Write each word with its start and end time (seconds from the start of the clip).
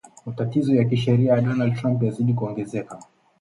Matatizo 0.25 0.75
ya 0.75 0.83
kisheria 0.85 1.33
ya 1.33 1.41
Donald 1.41 1.75
Trump 1.75 2.03
yazidi 2.03 2.33
kuongezeka 2.33 2.99